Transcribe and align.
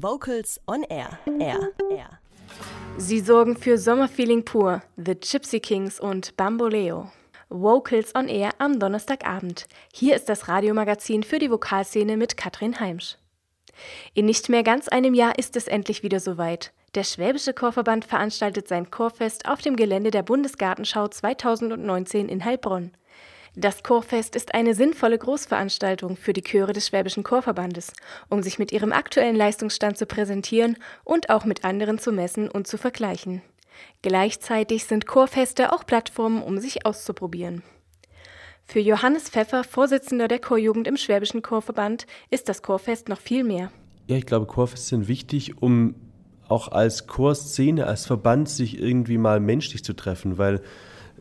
Vocals 0.00 0.60
on 0.68 0.84
Air. 0.84 1.18
Air. 1.40 1.72
Air. 1.90 2.20
Sie 2.98 3.18
sorgen 3.18 3.56
für 3.56 3.78
Sommerfeeling 3.78 4.44
pur. 4.44 4.80
The 4.96 5.16
Gypsy 5.16 5.58
Kings 5.58 5.98
und 5.98 6.36
Bamboleo. 6.36 7.10
Vocals 7.48 8.14
on 8.14 8.28
Air 8.28 8.52
am 8.58 8.78
Donnerstagabend. 8.78 9.66
Hier 9.92 10.14
ist 10.14 10.28
das 10.28 10.46
Radiomagazin 10.46 11.24
für 11.24 11.40
die 11.40 11.50
Vokalszene 11.50 12.16
mit 12.16 12.36
Katrin 12.36 12.78
Heimsch. 12.78 13.16
In 14.14 14.26
nicht 14.26 14.48
mehr 14.48 14.62
ganz 14.62 14.86
einem 14.86 15.14
Jahr 15.14 15.36
ist 15.36 15.56
es 15.56 15.66
endlich 15.66 16.04
wieder 16.04 16.20
soweit. 16.20 16.72
Der 16.94 17.02
Schwäbische 17.02 17.52
Chorverband 17.52 18.04
veranstaltet 18.04 18.68
sein 18.68 18.92
Chorfest 18.92 19.48
auf 19.48 19.62
dem 19.62 19.74
Gelände 19.74 20.12
der 20.12 20.22
Bundesgartenschau 20.22 21.08
2019 21.08 22.28
in 22.28 22.44
Heilbronn. 22.44 22.92
Das 23.54 23.82
Chorfest 23.82 24.36
ist 24.36 24.54
eine 24.54 24.74
sinnvolle 24.74 25.18
Großveranstaltung 25.18 26.16
für 26.16 26.32
die 26.32 26.42
Chöre 26.42 26.72
des 26.72 26.88
Schwäbischen 26.88 27.24
Chorverbandes, 27.24 27.92
um 28.28 28.42
sich 28.42 28.58
mit 28.58 28.72
ihrem 28.72 28.92
aktuellen 28.92 29.36
Leistungsstand 29.36 29.98
zu 29.98 30.06
präsentieren 30.06 30.76
und 31.04 31.30
auch 31.30 31.44
mit 31.44 31.64
anderen 31.64 31.98
zu 31.98 32.12
messen 32.12 32.48
und 32.48 32.66
zu 32.66 32.78
vergleichen. 32.78 33.42
Gleichzeitig 34.02 34.84
sind 34.84 35.06
Chorfeste 35.06 35.72
auch 35.72 35.86
Plattformen, 35.86 36.42
um 36.42 36.58
sich 36.58 36.84
auszuprobieren. 36.86 37.62
Für 38.64 38.80
Johannes 38.80 39.30
Pfeffer, 39.30 39.64
Vorsitzender 39.64 40.28
der 40.28 40.40
Chorjugend 40.40 40.86
im 40.86 40.96
Schwäbischen 40.96 41.42
Chorverband, 41.42 42.06
ist 42.30 42.48
das 42.48 42.62
Chorfest 42.62 43.08
noch 43.08 43.18
viel 43.18 43.42
mehr. 43.42 43.72
Ja, 44.06 44.16
ich 44.16 44.26
glaube, 44.26 44.46
Chorfeste 44.46 44.88
sind 44.88 45.08
wichtig, 45.08 45.62
um 45.62 45.94
auch 46.48 46.68
als 46.68 47.06
Chorszene, 47.06 47.86
als 47.86 48.06
Verband 48.06 48.48
sich 48.48 48.78
irgendwie 48.78 49.18
mal 49.18 49.40
menschlich 49.40 49.84
zu 49.84 49.94
treffen, 49.94 50.38
weil 50.38 50.62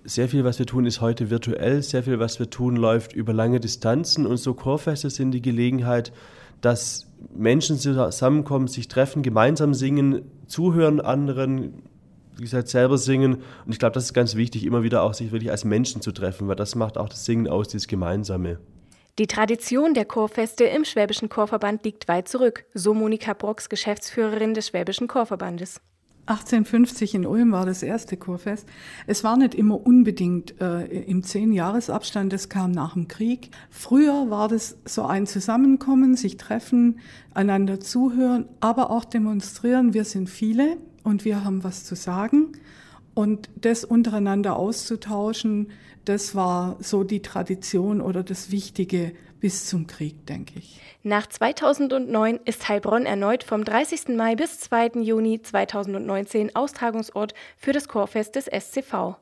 sehr 0.08 0.30
viel, 0.30 0.46
was 0.46 0.58
wir 0.58 0.66
tun, 0.66 0.86
ist 0.86 1.02
heute 1.02 1.30
virtuell. 1.30 1.84
Sehr 1.84 2.02
viel, 2.04 2.18
was 2.20 2.40
wir 2.40 2.50
tun, 2.50 2.78
läuft 2.78 3.14
über 3.14 3.34
lange 3.34 3.60
Distanzen. 3.60 4.26
Und 4.26 4.38
so 4.38 4.54
Chorfeste 4.54 5.10
sind 5.10 5.32
die 5.32 5.42
Gelegenheit, 5.42 6.14
dass 6.62 7.08
Menschen 7.36 7.78
zusammenkommen, 7.78 8.68
sich 8.68 8.88
treffen, 8.88 9.22
gemeinsam 9.22 9.74
singen, 9.74 10.22
zuhören 10.48 11.02
anderen, 11.02 11.84
wie 12.38 12.44
gesagt, 12.44 12.70
selber 12.70 12.98
singen. 12.98 13.36
Und 13.66 13.72
ich 13.72 13.80
glaube, 13.80 13.94
das 13.94 14.06
ist 14.06 14.14
ganz 14.14 14.36
wichtig, 14.36 14.66
immer 14.66 14.82
wieder 14.82 15.04
auch 15.04 15.14
sich 15.14 15.32
wirklich 15.32 15.52
als 15.52 15.66
Menschen 15.66 16.02
zu 16.02 16.14
treffen, 16.14 16.48
weil 16.48 16.56
das 16.56 16.76
macht 16.76 16.98
auch 16.98 17.10
das 17.10 17.26
Singen 17.26 17.48
aus, 17.48 17.68
dieses 17.68 17.88
Gemeinsame. 17.88 18.60
Die 19.20 19.28
Tradition 19.28 19.94
der 19.94 20.06
Chorfeste 20.06 20.64
im 20.64 20.86
Schwäbischen 20.86 21.28
Chorverband 21.28 21.84
liegt 21.84 22.08
weit 22.08 22.30
zurück, 22.30 22.66
so 22.74 22.94
Monika 22.94 23.34
Brox, 23.34 23.68
Geschäftsführerin 23.68 24.54
des 24.54 24.68
Schwäbischen 24.68 25.08
Chorverbandes. 25.08 25.82
1850 26.28 27.16
in 27.16 27.26
Ulm 27.26 27.54
war 27.54 27.66
das 27.66 27.84
erste 27.84 28.18
Chorfest. 28.18 28.68
Es 29.08 29.24
war 29.24 29.38
nicht 29.38 29.56
immer 29.56 29.86
unbedingt 29.86 30.60
äh, 30.60 30.86
im 30.86 31.24
Zehn-Jahres-Abstand, 31.24 32.34
das 32.34 32.50
kam 32.50 32.72
nach 32.72 32.94
dem 32.94 33.08
Krieg. 33.08 33.50
Früher 33.70 34.30
war 34.30 34.50
das 34.50 34.78
so 34.84 35.04
ein 35.06 35.26
Zusammenkommen, 35.26 36.16
sich 36.16 36.36
treffen, 36.36 37.00
einander 37.34 37.80
zuhören, 37.80 38.46
aber 38.60 38.92
auch 38.92 39.06
demonstrieren, 39.06 39.94
wir 39.94 40.04
sind 40.04 40.30
viele 40.30 40.78
und 41.04 41.24
wir 41.24 41.46
haben 41.46 41.64
was 41.64 41.86
zu 41.86 41.96
sagen. 41.96 42.52
Und 43.18 43.50
das 43.56 43.84
untereinander 43.84 44.58
auszutauschen, 44.58 45.72
das 46.06 46.36
war 46.36 46.78
so 46.80 47.04
die 47.04 47.24
Tradition 47.24 48.00
oder 48.00 48.22
das 48.22 48.52
Wichtige 48.52 49.12
bis 49.40 49.66
zum 49.66 49.88
Krieg, 49.88 50.28
denke 50.28 50.60
ich. 50.60 50.80
Nach 51.02 51.26
2009 51.26 52.40
ist 52.46 52.70
Heilbronn 52.70 53.08
erneut 53.08 53.44
vom 53.44 53.66
30. 53.66 54.10
Mai 54.10 54.36
bis 54.36 54.60
2. 54.60 55.02
Juni 55.02 55.42
2019 55.42 56.56
Austragungsort 56.56 57.34
für 57.58 57.74
das 57.74 57.88
Chorfest 57.88 58.36
des 58.36 58.46
SCV. 58.46 59.16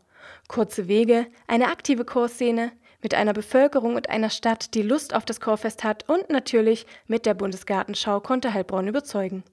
Kurze 0.49 0.89
Wege, 0.89 1.27
eine 1.47 1.69
aktive 1.69 2.03
Chorszene, 2.03 2.73
mit 3.01 3.13
einer 3.13 3.31
Bevölkerung 3.31 3.95
und 3.95 4.09
einer 4.09 4.29
Stadt, 4.29 4.73
die 4.73 4.81
Lust 4.81 5.16
auf 5.16 5.23
das 5.23 5.39
Chorfest 5.39 5.85
hat 5.85 6.09
und 6.09 6.29
natürlich 6.29 6.85
mit 7.07 7.25
der 7.25 7.33
Bundesgartenschau 7.33 8.19
konnte 8.19 8.53
Heilbronn 8.53 8.89
überzeugen. 8.89 9.45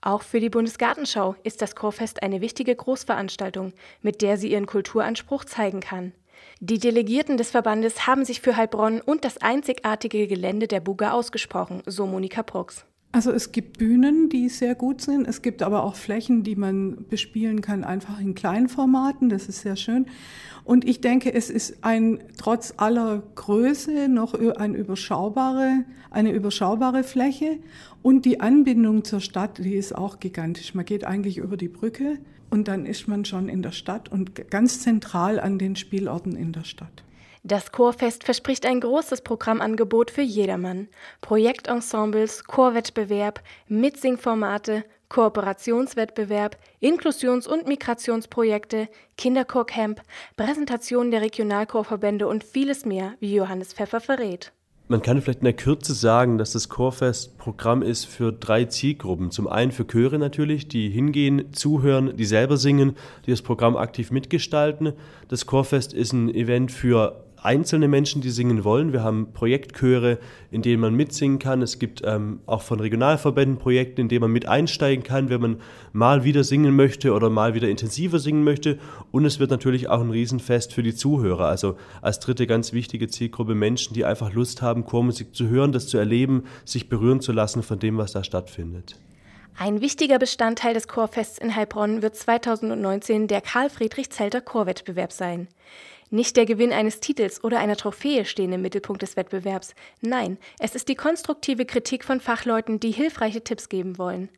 Auch 0.00 0.22
für 0.22 0.40
die 0.40 0.50
Bundesgartenschau 0.50 1.36
ist 1.44 1.62
das 1.62 1.74
Chorfest 1.76 2.22
eine 2.22 2.40
wichtige 2.40 2.74
Großveranstaltung, 2.74 3.72
mit 4.00 4.22
der 4.22 4.36
sie 4.36 4.52
ihren 4.52 4.66
Kulturanspruch 4.66 5.44
zeigen 5.44 5.80
kann. 5.80 6.12
Die 6.60 6.78
Delegierten 6.78 7.36
des 7.36 7.50
Verbandes 7.50 8.06
haben 8.06 8.24
sich 8.24 8.40
für 8.40 8.56
Heilbronn 8.56 9.00
und 9.00 9.24
das 9.24 9.38
einzigartige 9.38 10.26
Gelände 10.26 10.68
der 10.68 10.80
Buga 10.80 11.12
ausgesprochen, 11.12 11.82
so 11.86 12.06
Monika 12.06 12.42
Prox. 12.42 12.84
Also 13.14 13.30
es 13.30 13.52
gibt 13.52 13.76
Bühnen, 13.76 14.30
die 14.30 14.48
sehr 14.48 14.74
gut 14.74 15.02
sind. 15.02 15.28
Es 15.28 15.42
gibt 15.42 15.62
aber 15.62 15.84
auch 15.84 15.96
Flächen, 15.96 16.44
die 16.44 16.56
man 16.56 17.04
bespielen 17.10 17.60
kann, 17.60 17.84
einfach 17.84 18.18
in 18.18 18.34
Kleinformaten. 18.34 19.28
Das 19.28 19.48
ist 19.48 19.60
sehr 19.60 19.76
schön. 19.76 20.06
Und 20.64 20.88
ich 20.88 21.02
denke, 21.02 21.32
es 21.34 21.50
ist 21.50 21.84
ein, 21.84 22.20
trotz 22.38 22.72
aller 22.78 23.22
Größe 23.34 24.08
noch 24.08 24.32
ein 24.56 24.74
überschaubare, 24.74 25.84
eine 26.10 26.32
überschaubare 26.32 27.04
Fläche. 27.04 27.58
Und 28.00 28.24
die 28.24 28.40
Anbindung 28.40 29.04
zur 29.04 29.20
Stadt, 29.20 29.58
die 29.58 29.74
ist 29.74 29.94
auch 29.94 30.18
gigantisch. 30.18 30.74
Man 30.74 30.86
geht 30.86 31.04
eigentlich 31.04 31.36
über 31.36 31.58
die 31.58 31.68
Brücke 31.68 32.18
und 32.48 32.66
dann 32.66 32.86
ist 32.86 33.08
man 33.08 33.26
schon 33.26 33.48
in 33.48 33.62
der 33.62 33.72
Stadt 33.72 34.10
und 34.10 34.50
ganz 34.50 34.80
zentral 34.80 35.38
an 35.38 35.58
den 35.58 35.76
Spielorten 35.76 36.34
in 36.34 36.52
der 36.52 36.64
Stadt. 36.64 37.04
Das 37.44 37.72
Chorfest 37.72 38.22
verspricht 38.22 38.64
ein 38.64 38.80
großes 38.80 39.22
Programmangebot 39.22 40.12
für 40.12 40.22
jedermann. 40.22 40.86
Projektensembles, 41.22 42.44
Chorwettbewerb, 42.44 43.42
Mitsingformate, 43.66 44.84
Kooperationswettbewerb, 45.08 46.56
Inklusions- 46.78 47.48
und 47.48 47.66
Migrationsprojekte, 47.66 48.88
Kinderchorcamp, 49.18 50.02
Präsentationen 50.36 51.10
der 51.10 51.22
Regionalchorverbände 51.22 52.28
und 52.28 52.44
vieles 52.44 52.86
mehr, 52.86 53.14
wie 53.18 53.34
Johannes 53.34 53.72
Pfeffer 53.72 54.00
verrät. 54.00 54.52
Man 54.86 55.02
kann 55.02 55.20
vielleicht 55.20 55.40
in 55.40 55.46
der 55.46 55.52
Kürze 55.54 55.94
sagen, 55.94 56.38
dass 56.38 56.52
das 56.52 56.68
Chorfest 56.68 57.38
Programm 57.38 57.82
ist 57.82 58.04
für 58.04 58.32
drei 58.32 58.66
Zielgruppen. 58.66 59.30
Zum 59.30 59.48
einen 59.48 59.72
für 59.72 59.86
Chöre 59.86 60.18
natürlich, 60.18 60.68
die 60.68 60.90
hingehen, 60.90 61.52
zuhören, 61.52 62.16
die 62.16 62.24
selber 62.24 62.56
singen, 62.56 62.96
die 63.26 63.30
das 63.30 63.42
Programm 63.42 63.76
aktiv 63.76 64.10
mitgestalten. 64.10 64.92
Das 65.28 65.46
Chorfest 65.46 65.92
ist 65.92 66.12
ein 66.12 66.32
Event 66.34 66.72
für 66.72 67.24
einzelne 67.42 67.88
Menschen, 67.88 68.22
die 68.22 68.30
singen 68.30 68.64
wollen. 68.64 68.92
Wir 68.92 69.02
haben 69.02 69.32
Projektchöre, 69.32 70.18
in 70.50 70.62
denen 70.62 70.80
man 70.80 70.94
mitsingen 70.94 71.38
kann. 71.38 71.62
Es 71.62 71.78
gibt 71.78 72.02
ähm, 72.04 72.40
auch 72.46 72.62
von 72.62 72.80
Regionalverbänden 72.80 73.58
Projekte, 73.58 74.00
in 74.00 74.08
denen 74.08 74.22
man 74.22 74.32
mit 74.32 74.46
einsteigen 74.46 75.04
kann, 75.04 75.28
wenn 75.28 75.40
man 75.40 75.60
mal 75.92 76.24
wieder 76.24 76.44
singen 76.44 76.74
möchte 76.76 77.12
oder 77.12 77.30
mal 77.30 77.54
wieder 77.54 77.68
intensiver 77.68 78.18
singen 78.18 78.44
möchte. 78.44 78.78
Und 79.10 79.24
es 79.24 79.38
wird 79.38 79.50
natürlich 79.50 79.88
auch 79.88 80.00
ein 80.00 80.10
Riesenfest 80.10 80.72
für 80.72 80.82
die 80.82 80.94
Zuhörer. 80.94 81.46
Also 81.46 81.76
als 82.00 82.20
dritte 82.20 82.46
ganz 82.46 82.72
wichtige 82.72 83.08
Zielgruppe 83.08 83.54
Menschen, 83.54 83.94
die 83.94 84.04
einfach 84.04 84.32
Lust 84.32 84.62
haben, 84.62 84.84
Chormusik 84.84 85.34
zu 85.34 85.48
hören, 85.48 85.72
das 85.72 85.88
zu 85.88 85.98
erleben, 85.98 86.44
sich 86.64 86.88
berühren 86.88 87.20
zu 87.20 87.32
lassen 87.32 87.62
von 87.62 87.78
dem, 87.78 87.98
was 87.98 88.12
da 88.12 88.24
stattfindet. 88.24 88.96
Ein 89.58 89.80
wichtiger 89.80 90.18
Bestandteil 90.18 90.74
des 90.74 90.88
Chorfests 90.88 91.38
in 91.38 91.54
Heilbronn 91.54 92.00
wird 92.02 92.16
2019 92.16 93.28
der 93.28 93.42
Karl-Friedrich-Zelter 93.42 94.40
Chorwettbewerb 94.40 95.12
sein. 95.12 95.46
Nicht 96.14 96.36
der 96.36 96.44
Gewinn 96.44 96.74
eines 96.74 97.00
Titels 97.00 97.42
oder 97.42 97.58
einer 97.58 97.74
Trophäe 97.74 98.26
stehen 98.26 98.52
im 98.52 98.60
Mittelpunkt 98.60 99.00
des 99.00 99.16
Wettbewerbs. 99.16 99.74
Nein, 100.02 100.36
es 100.58 100.74
ist 100.74 100.90
die 100.90 100.94
konstruktive 100.94 101.64
Kritik 101.64 102.04
von 102.04 102.20
Fachleuten, 102.20 102.78
die 102.78 102.90
hilfreiche 102.90 103.42
Tipps 103.42 103.70
geben 103.70 103.96
wollen. 103.96 104.28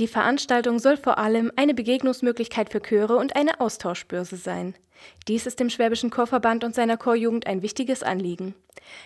Die 0.00 0.08
Veranstaltung 0.08 0.80
soll 0.80 0.96
vor 0.96 1.18
allem 1.18 1.52
eine 1.54 1.74
Begegnungsmöglichkeit 1.74 2.72
für 2.72 2.82
Chöre 2.82 3.14
und 3.14 3.36
eine 3.36 3.60
Austauschbörse 3.60 4.34
sein. 4.34 4.74
Dies 5.28 5.46
ist 5.46 5.60
dem 5.60 5.70
Schwäbischen 5.70 6.10
Chorverband 6.10 6.64
und 6.64 6.74
seiner 6.74 6.96
Chorjugend 6.96 7.46
ein 7.46 7.62
wichtiges 7.62 8.02
Anliegen. 8.02 8.56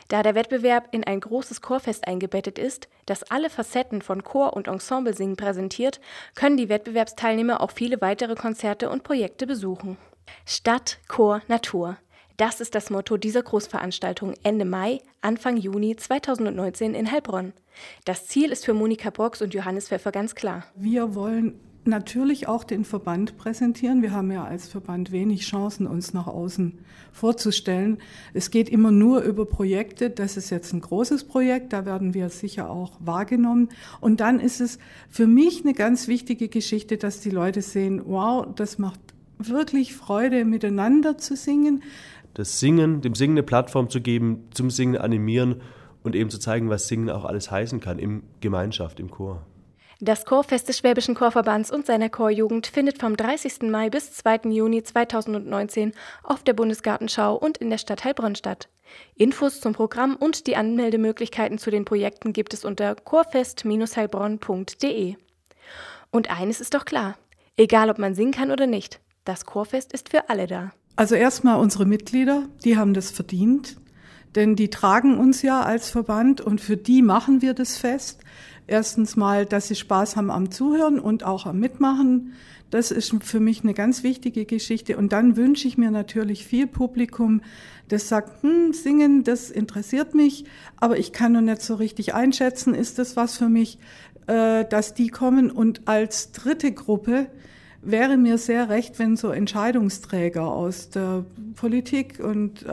Da 0.08 0.22
der 0.22 0.34
Wettbewerb 0.34 0.88
in 0.92 1.04
ein 1.04 1.20
großes 1.20 1.60
Chorfest 1.60 2.08
eingebettet 2.08 2.58
ist, 2.58 2.88
das 3.04 3.24
alle 3.24 3.50
Facetten 3.50 4.00
von 4.00 4.24
Chor- 4.24 4.54
und 4.54 4.68
Ensemblesingen 4.68 5.36
präsentiert, 5.36 6.00
können 6.34 6.56
die 6.56 6.70
Wettbewerbsteilnehmer 6.70 7.60
auch 7.60 7.72
viele 7.72 8.00
weitere 8.00 8.36
Konzerte 8.36 8.88
und 8.88 9.04
Projekte 9.04 9.46
besuchen. 9.46 9.98
Stadt, 10.46 10.98
Chor, 11.08 11.42
Natur. 11.46 11.98
Das 12.36 12.60
ist 12.60 12.74
das 12.74 12.90
Motto 12.90 13.16
dieser 13.16 13.42
Großveranstaltung 13.42 14.34
Ende 14.42 14.66
Mai, 14.66 15.00
Anfang 15.22 15.56
Juni 15.56 15.96
2019 15.96 16.94
in 16.94 17.10
Heilbronn. 17.10 17.54
Das 18.04 18.26
Ziel 18.26 18.52
ist 18.52 18.66
für 18.66 18.74
Monika 18.74 19.08
Brox 19.08 19.40
und 19.40 19.54
Johannes 19.54 19.88
Pfeffer 19.88 20.12
ganz 20.12 20.34
klar. 20.34 20.64
Wir 20.74 21.14
wollen 21.14 21.58
natürlich 21.86 22.48
auch 22.48 22.64
den 22.64 22.84
Verband 22.84 23.38
präsentieren. 23.38 24.02
Wir 24.02 24.12
haben 24.12 24.30
ja 24.30 24.44
als 24.44 24.68
Verband 24.68 25.12
wenig 25.12 25.42
Chancen, 25.42 25.86
uns 25.86 26.12
nach 26.12 26.26
außen 26.26 26.78
vorzustellen. 27.12 27.98
Es 28.34 28.50
geht 28.50 28.68
immer 28.68 28.90
nur 28.90 29.22
über 29.22 29.46
Projekte. 29.46 30.10
Das 30.10 30.36
ist 30.36 30.50
jetzt 30.50 30.72
ein 30.72 30.80
großes 30.80 31.24
Projekt, 31.24 31.72
da 31.72 31.86
werden 31.86 32.12
wir 32.12 32.28
sicher 32.28 32.68
auch 32.68 32.92
wahrgenommen. 33.00 33.70
Und 34.00 34.20
dann 34.20 34.40
ist 34.40 34.60
es 34.60 34.78
für 35.08 35.26
mich 35.26 35.62
eine 35.62 35.72
ganz 35.72 36.08
wichtige 36.08 36.48
Geschichte, 36.48 36.98
dass 36.98 37.20
die 37.20 37.30
Leute 37.30 37.62
sehen, 37.62 38.02
wow, 38.04 38.46
das 38.54 38.78
macht 38.78 39.00
wirklich 39.38 39.94
Freude, 39.94 40.44
miteinander 40.44 41.18
zu 41.18 41.36
singen 41.36 41.82
das 42.36 42.60
Singen, 42.60 43.00
dem 43.00 43.14
Singen 43.14 43.32
eine 43.34 43.42
Plattform 43.42 43.88
zu 43.88 44.02
geben, 44.02 44.50
zum 44.52 44.70
Singen 44.70 44.98
animieren 44.98 45.62
und 46.02 46.14
eben 46.14 46.28
zu 46.28 46.38
zeigen, 46.38 46.68
was 46.68 46.86
Singen 46.86 47.08
auch 47.08 47.24
alles 47.24 47.50
heißen 47.50 47.80
kann 47.80 47.98
im 47.98 48.24
Gemeinschaft, 48.40 49.00
im 49.00 49.10
Chor. 49.10 49.46
Das 50.00 50.26
Chorfest 50.26 50.68
des 50.68 50.76
Schwäbischen 50.76 51.14
Chorverbands 51.14 51.70
und 51.70 51.86
seiner 51.86 52.10
Chorjugend 52.10 52.66
findet 52.66 52.98
vom 52.98 53.16
30. 53.16 53.70
Mai 53.70 53.88
bis 53.88 54.12
2. 54.12 54.50
Juni 54.50 54.82
2019 54.82 55.92
auf 56.22 56.42
der 56.42 56.52
Bundesgartenschau 56.52 57.34
und 57.34 57.56
in 57.56 57.70
der 57.70 57.78
Stadt 57.78 58.04
Heilbronn 58.04 58.34
statt. 58.34 58.68
Infos 59.14 59.62
zum 59.62 59.72
Programm 59.72 60.16
und 60.16 60.46
die 60.46 60.56
Anmeldemöglichkeiten 60.56 61.56
zu 61.56 61.70
den 61.70 61.86
Projekten 61.86 62.34
gibt 62.34 62.52
es 62.52 62.66
unter 62.66 62.94
chorfest-heilbronn.de. 62.94 65.14
Und 66.10 66.30
eines 66.30 66.60
ist 66.60 66.74
doch 66.74 66.84
klar, 66.84 67.16
egal 67.56 67.88
ob 67.88 67.98
man 67.98 68.14
singen 68.14 68.32
kann 68.32 68.50
oder 68.50 68.66
nicht, 68.66 69.00
das 69.26 69.44
Chorfest 69.44 69.92
ist 69.92 70.08
für 70.10 70.28
alle 70.30 70.46
da. 70.46 70.72
Also 70.96 71.14
erstmal 71.14 71.60
unsere 71.60 71.84
Mitglieder, 71.84 72.44
die 72.64 72.78
haben 72.78 72.94
das 72.94 73.10
verdient, 73.10 73.76
denn 74.34 74.56
die 74.56 74.70
tragen 74.70 75.18
uns 75.18 75.42
ja 75.42 75.62
als 75.62 75.90
Verband 75.90 76.40
und 76.40 76.60
für 76.60 76.76
die 76.76 77.02
machen 77.02 77.42
wir 77.42 77.52
das 77.52 77.76
Fest. 77.76 78.20
Erstens 78.66 79.14
mal, 79.16 79.46
dass 79.46 79.68
sie 79.68 79.74
Spaß 79.74 80.16
haben 80.16 80.30
am 80.30 80.50
Zuhören 80.50 80.98
und 80.98 81.22
auch 81.22 81.46
am 81.46 81.60
Mitmachen. 81.60 82.32
Das 82.70 82.90
ist 82.90 83.14
für 83.22 83.38
mich 83.38 83.62
eine 83.62 83.74
ganz 83.74 84.02
wichtige 84.02 84.44
Geschichte. 84.44 84.96
Und 84.96 85.12
dann 85.12 85.36
wünsche 85.36 85.68
ich 85.68 85.78
mir 85.78 85.90
natürlich 85.90 86.44
viel 86.44 86.66
Publikum, 86.66 87.42
das 87.88 88.08
sagt, 88.08 88.42
hm, 88.42 88.72
singen, 88.72 89.22
das 89.22 89.50
interessiert 89.50 90.14
mich, 90.14 90.44
aber 90.76 90.98
ich 90.98 91.12
kann 91.12 91.32
noch 91.32 91.40
nicht 91.40 91.62
so 91.62 91.76
richtig 91.76 92.14
einschätzen, 92.14 92.74
ist 92.74 92.98
das 92.98 93.16
was 93.16 93.36
für 93.36 93.48
mich, 93.48 93.78
äh, 94.26 94.64
dass 94.64 94.94
die 94.94 95.08
kommen. 95.08 95.50
Und 95.52 95.86
als 95.86 96.32
dritte 96.32 96.72
Gruppe 96.72 97.28
wäre 97.82 98.16
mir 98.16 98.38
sehr 98.38 98.68
recht, 98.68 98.98
wenn 98.98 99.16
so 99.16 99.30
Entscheidungsträger 99.30 100.44
aus 100.44 100.90
der 100.90 101.24
Politik 101.54 102.20
und 102.22 102.64
äh, 102.64 102.70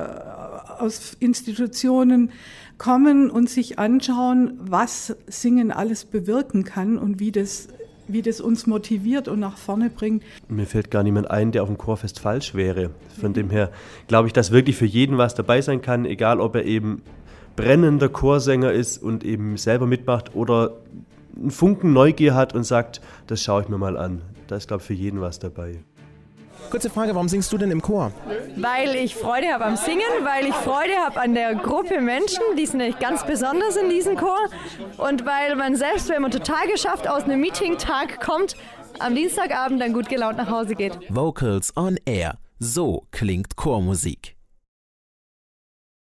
aus 0.80 1.16
Institutionen 1.20 2.32
kommen 2.78 3.30
und 3.30 3.50
sich 3.50 3.80
anschauen, 3.80 4.58
was 4.60 5.16
Singen 5.28 5.72
alles 5.72 6.06
bewirken 6.06 6.64
kann 6.64 6.98
und 6.98 7.20
wie 7.20 7.32
das 7.32 7.68
wie 8.08 8.22
das 8.22 8.42
uns 8.42 8.68
motiviert 8.68 9.30
und 9.30 9.40
nach 9.40 9.58
vorne 9.58 9.90
bringt. 9.90 10.24
Mir 10.50 10.66
fällt 10.66 10.92
gar 10.92 11.04
niemand 11.04 11.32
ein, 11.32 11.54
der 11.54 11.64
auf 11.64 11.70
dem 11.70 11.78
Chorfest 11.78 12.20
falsch 12.20 12.54
wäre. 12.54 12.90
Von 13.20 13.32
dem 13.32 13.50
her 13.50 13.72
glaube 14.08 14.28
ich, 14.28 14.34
dass 14.34 14.52
wirklich 14.52 14.76
für 14.76 14.86
jeden 14.86 15.18
was 15.18 15.36
dabei 15.36 15.62
sein 15.62 15.82
kann, 15.82 16.06
egal 16.06 16.42
ob 16.42 16.56
er 16.56 16.66
eben 16.66 17.02
brennender 17.56 18.10
Chorsänger 18.10 18.72
ist 18.72 19.02
und 19.02 19.24
eben 19.24 19.58
selber 19.58 19.86
mitmacht 19.86 20.36
oder 20.36 20.74
einen 21.36 21.52
Funken 21.52 21.94
Neugier 21.94 22.36
hat 22.36 22.54
und 22.54 22.64
sagt, 22.64 23.02
das 23.28 23.42
schaue 23.42 23.64
ich 23.64 23.70
mir 23.70 23.78
mal 23.78 23.98
an. 23.98 24.22
Da 24.48 24.56
ist, 24.56 24.68
glaube 24.68 24.82
ich, 24.82 24.88
für 24.88 24.94
jeden 24.94 25.22
was 25.22 25.40
dabei. 25.40 25.84
Kurze 26.70 26.90
Frage, 26.90 27.14
warum 27.14 27.28
singst 27.28 27.52
du 27.52 27.58
denn 27.58 27.72
im 27.72 27.82
Chor? 27.82 28.12
Weil 28.56 28.96
ich 28.96 29.16
Freude 29.16 29.48
habe 29.48 29.66
am 29.66 29.76
Singen, 29.76 30.02
weil 30.24 30.48
ich 30.48 30.56
Freude 30.56 30.96
habe 31.06 31.20
an 31.20 31.34
der 31.34 31.56
Gruppe 31.56 32.02
Menschen, 32.02 32.42
die 32.58 32.66
sind 32.66 32.78
nämlich 32.78 33.00
ganz 33.00 33.26
besonders 33.26 33.76
in 33.76 33.90
diesem 33.90 34.16
Chor. 34.16 34.40
Und 34.98 35.26
weil 35.26 35.56
man 35.56 35.76
selbst, 35.76 36.10
wenn 36.10 36.22
man 36.22 36.32
total 36.32 36.68
geschafft 36.68 37.08
aus 37.08 37.24
einem 37.24 37.42
Meeting-Tag 37.42 38.20
kommt, 38.22 38.56
am 39.00 39.14
Dienstagabend 39.16 39.82
dann 39.82 39.94
gut 39.94 40.10
gelaunt 40.10 40.38
nach 40.38 40.50
Hause 40.50 40.76
geht. 40.76 40.98
Vocals 41.10 41.76
on 41.76 41.98
Air. 42.06 42.38
So 42.60 43.04
klingt 43.12 43.56
Chormusik. 43.56 44.36